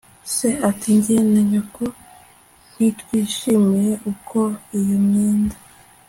se 0.33 0.49
ati 0.69 0.89
jye 1.03 1.17
na 1.33 1.41
nyoko 1.49 1.83
ntitwishimiye 2.75 3.91
uko 4.11 4.39
iyo 4.79 4.97
myenda 5.07 5.57